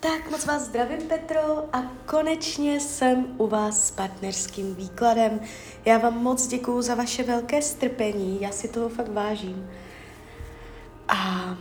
[0.00, 5.40] Tak moc vás zdravím, Petro, a konečně jsem u vás s partnerským výkladem.
[5.84, 9.70] Já vám moc děkuju za vaše velké strpení, já si toho fakt vážím.
[11.08, 11.56] A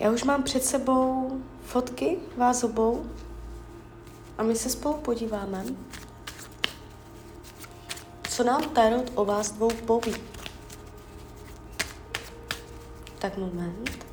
[0.00, 1.30] já už mám před sebou
[1.62, 3.06] fotky vás obou
[4.38, 5.64] a my se spolu podíváme,
[8.30, 10.14] co nám Tarot o vás dvou poví.
[13.18, 14.07] Tak moment.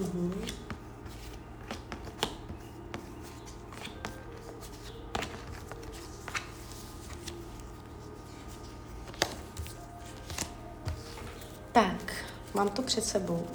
[0.00, 0.32] Mm-hmm.
[11.72, 12.12] Tak,
[12.54, 13.46] mám to před sebou.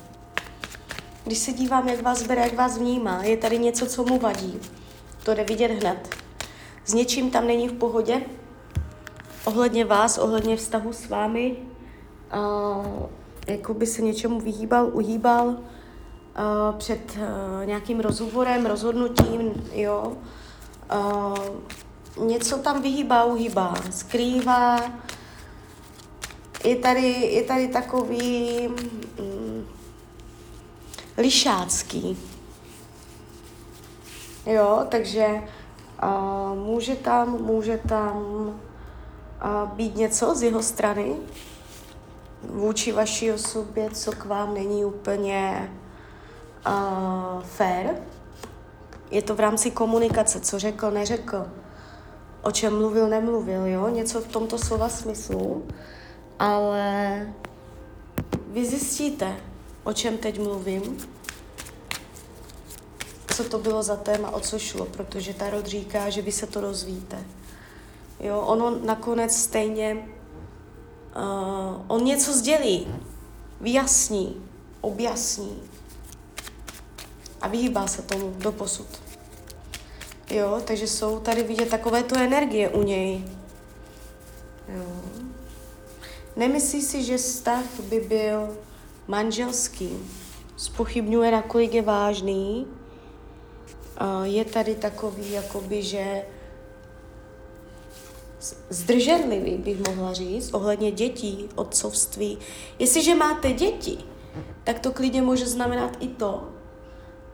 [1.23, 4.59] Když se dívám, jak vás bere, jak vás vnímá, je tady něco, co mu vadí.
[5.23, 6.15] To jde vidět hned.
[6.85, 8.21] S něčím tam není v pohodě.
[9.45, 11.57] Ohledně vás, ohledně vztahu s vámi.
[12.35, 13.05] Uh,
[13.47, 15.55] jako by se něčemu vyhýbal, uhýbal
[16.37, 20.17] uh, před uh, nějakým rozhovorem, rozhodnutím, jo.
[20.95, 21.37] Uh,
[22.27, 24.79] něco tam vyhýbá, uhýbá, skrývá.
[26.63, 29.67] Je tady, je tady takový um,
[31.17, 32.17] lišácký.
[34.45, 35.27] Jo, takže
[36.03, 41.15] uh, může tam, může tam uh, být něco z jeho strany
[42.49, 45.71] vůči vaší osobě, co k vám není úplně
[46.67, 47.89] uh, fair.
[49.11, 51.45] Je to v rámci komunikace, co řekl, neřekl,
[52.41, 55.65] o čem mluvil, nemluvil, jo, něco v tomto slova smyslu,
[56.39, 57.27] ale
[58.47, 59.35] vy zjistíte,
[59.83, 60.97] o čem teď mluvím,
[63.35, 66.61] co to bylo za téma, o co šlo, protože Tarot říká, že vy se to
[66.61, 67.17] rozvíte.
[68.19, 70.07] Jo, ono nakonec stejně,
[71.15, 72.87] uh, on něco sdělí,
[73.61, 74.41] vyjasní,
[74.81, 75.61] objasní,
[77.45, 78.87] a vyhýbá se tomu do posud.
[80.31, 83.23] Jo, takže jsou tady vidět takovéto energie u něj.
[84.69, 84.85] Jo.
[86.35, 88.57] Nemyslí si, že vztah by byl
[89.07, 89.89] manželský.
[90.57, 92.67] Spochybňuje, nakolik je vážný.
[94.23, 96.25] Je tady takový, jakoby, že
[98.69, 102.37] zdrženlivý, bych mohla říct, ohledně dětí, otcovství.
[102.79, 103.97] Jestliže máte děti,
[104.63, 106.54] tak to klidně může znamenat i to,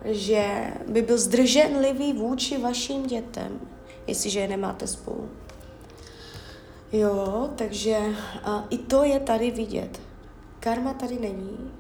[0.06, 3.59] že by byl zdrženlivý vůči vašim dětem,
[4.07, 5.29] jestliže je nemáte spolu.
[6.91, 7.97] Jo, takže
[8.44, 10.01] a i to je tady vidět.
[10.59, 11.72] Karma tady není.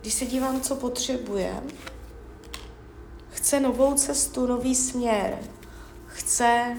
[0.00, 1.62] Když se dívám, co potřebuje,
[3.28, 5.38] chce novou cestu, nový směr,
[6.06, 6.76] chce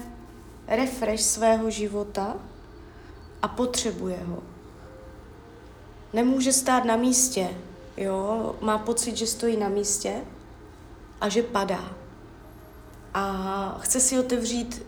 [0.66, 2.36] refresh svého života
[3.42, 4.42] a potřebuje ho.
[6.12, 7.50] Nemůže stát na místě,
[7.98, 10.14] jo, má pocit, že stojí na místě
[11.20, 11.84] a že padá.
[13.14, 14.86] A chce si otevřít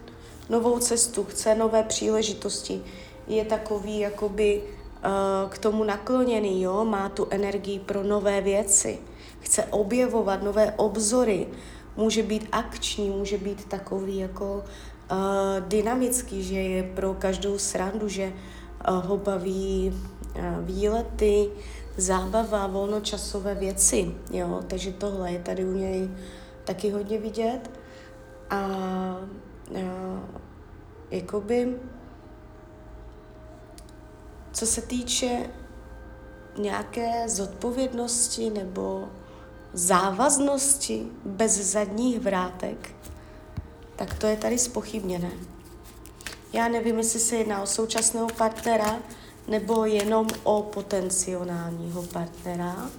[0.48, 2.82] novou cestu, chce nové příležitosti.
[3.26, 8.98] Je takový jakoby uh, k tomu nakloněný, jo, má tu energii pro nové věci.
[9.40, 11.46] Chce objevovat nové obzory,
[11.96, 18.32] může být akční, může být takový jako uh, dynamický, že je pro každou srandu, že
[18.88, 19.94] uh, ho baví
[20.60, 21.50] výlety,
[22.00, 26.10] zábava, volnočasové věci, jo, takže tohle je tady u něj
[26.64, 27.70] taky hodně vidět
[28.50, 29.20] a, a
[31.10, 31.76] jakoby
[34.52, 35.50] co se týče
[36.58, 39.08] nějaké zodpovědnosti nebo
[39.72, 42.94] závaznosti bez zadních vrátek,
[43.96, 45.30] tak to je tady spochybněné.
[46.52, 48.98] Já nevím, jestli se jedná o současného partnera,
[49.48, 52.90] nebo jenom o potenciálního partnera.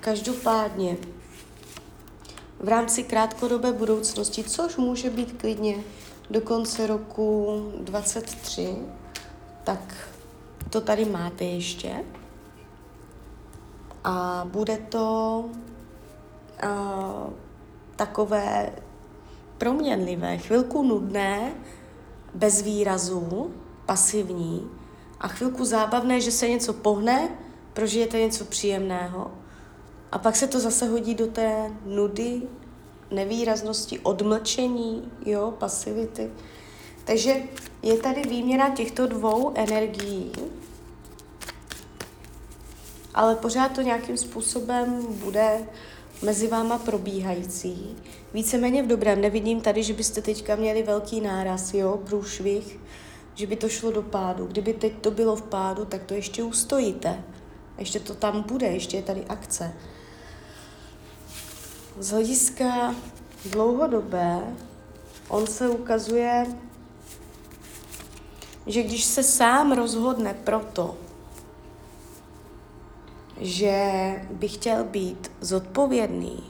[0.00, 0.96] Každopádně
[2.60, 5.76] v rámci krátkodobé budoucnosti, což může být klidně
[6.30, 8.76] do konce roku 23,
[9.64, 10.08] tak
[10.70, 12.04] to tady máte ještě.
[14.04, 15.44] A bude to
[16.62, 17.26] a,
[17.96, 18.72] takové
[19.58, 21.52] proměnlivé, chvilku nudné,
[22.34, 23.54] bez výrazů,
[23.90, 24.70] pasivní
[25.20, 27.28] a chvilku zábavné, že se něco pohne,
[27.72, 29.30] prožijete něco příjemného
[30.12, 32.42] a pak se to zase hodí do té nudy,
[33.10, 36.30] nevýraznosti, odmlčení, jo, pasivity.
[37.04, 37.34] Takže
[37.82, 40.32] je tady výměna těchto dvou energií,
[43.14, 45.68] ale pořád to nějakým způsobem bude
[46.22, 47.96] mezi váma probíhající.
[48.34, 49.20] Víceméně v dobrém.
[49.20, 52.78] Nevidím tady, že byste teďka měli velký náraz, jo, průšvih,
[53.40, 54.46] že by to šlo do pádu.
[54.46, 57.24] Kdyby teď to bylo v pádu, tak to ještě ustojíte.
[57.78, 59.72] Ještě to tam bude, ještě je tady akce.
[61.98, 62.94] Z hlediska
[63.50, 64.56] dlouhodobé
[65.28, 66.46] on se ukazuje,
[68.66, 70.96] že když se sám rozhodne proto,
[73.40, 73.80] že
[74.30, 76.44] by chtěl být zodpovědný,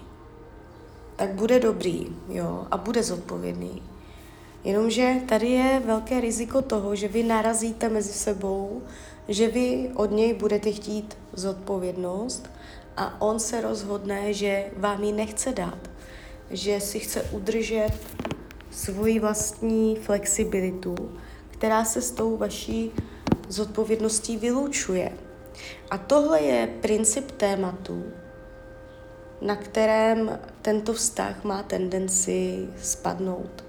[1.16, 3.82] tak bude dobrý, jo, a bude zodpovědný.
[4.64, 8.82] Jenomže tady je velké riziko toho, že vy narazíte mezi sebou,
[9.28, 12.50] že vy od něj budete chtít zodpovědnost
[12.96, 15.90] a on se rozhodne, že vám ji nechce dát,
[16.50, 17.90] že si chce udržet
[18.70, 20.94] svoji vlastní flexibilitu,
[21.50, 22.90] která se s tou vaší
[23.48, 25.12] zodpovědností vylučuje.
[25.90, 28.04] A tohle je princip tématu,
[29.40, 33.64] na kterém tento vztah má tendenci spadnout.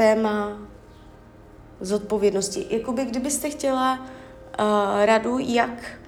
[0.00, 0.58] Téma
[1.80, 2.66] zodpovědnosti.
[2.70, 4.06] Jakoby kdybyste chtěla uh,
[5.04, 6.00] radu, jak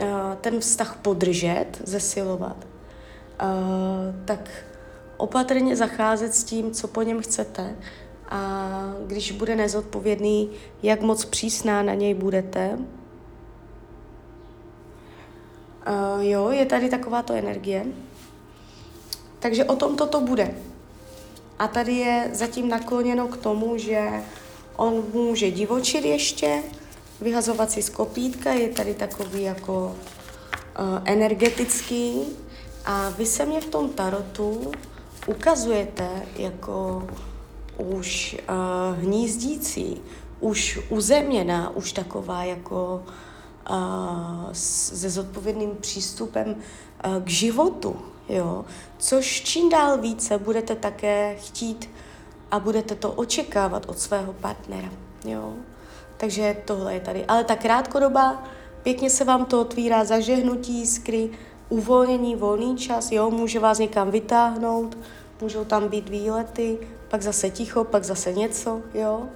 [0.00, 0.06] uh,
[0.40, 4.50] ten vztah podržet, zesilovat, uh, tak
[5.16, 7.76] opatrně zacházet s tím, co po něm chcete.
[8.28, 8.70] A
[9.06, 10.50] když bude nezodpovědný,
[10.82, 12.78] jak moc přísná na něj budete,
[16.16, 17.86] Uh, jo, je tady takováto energie.
[19.38, 20.54] Takže o tom toto bude.
[21.58, 24.10] A tady je zatím nakloněno k tomu, že
[24.76, 26.62] on může divočit ještě,
[27.20, 32.22] vyhazovat si z kopítka, je tady takový jako uh, energetický.
[32.84, 34.72] A vy se mě v tom tarotu
[35.26, 37.06] ukazujete jako
[37.76, 40.00] už uh, hnízdící,
[40.40, 43.02] už uzemněná, už taková jako
[44.52, 46.56] se zodpovědným přístupem
[47.24, 47.96] k životu,
[48.28, 48.64] jo?
[48.98, 51.90] což čím dál více budete také chtít
[52.50, 54.88] a budete to očekávat od svého partnera.
[55.24, 55.52] Jo?
[56.16, 57.24] Takže tohle je tady.
[57.24, 58.42] Ale ta krátkodoba,
[58.82, 61.30] pěkně se vám to otvírá, zažehnutí jiskry,
[61.68, 64.98] uvolnění, volný čas, jo, může vás někam vytáhnout,
[65.40, 66.78] můžou tam být výlety,
[67.08, 69.28] pak zase ticho, pak zase něco, jo.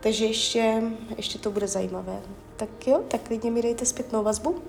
[0.00, 0.82] Takže ještě,
[1.16, 2.20] ještě to bude zajímavé.
[2.62, 4.62] Tak jo, tak klidně mi dejte zpětnou vazbu.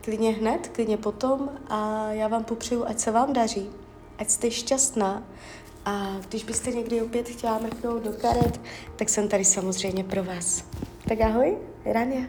[0.00, 3.70] Klidně hned, klidně potom a já vám popřeju, ať se vám daří,
[4.18, 5.22] ať jste šťastná
[5.84, 8.60] a když byste někdy opět chtěla mrknout do karet,
[8.96, 10.64] tak jsem tady samozřejmě pro vás.
[11.08, 12.22] Tak ahoj, Rania.